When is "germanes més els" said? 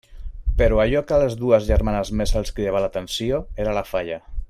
1.69-2.55